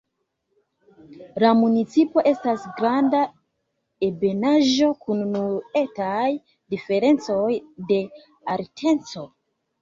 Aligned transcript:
La 1.41 1.49
municipo 1.57 2.23
estas 2.29 2.63
granda 2.79 3.19
ebenaĵo 4.07 4.89
kun 5.03 5.21
nur 5.35 5.77
etaj 5.83 6.25
diferencoj 6.77 7.45
de 7.93 8.01
alteco. 8.57 9.27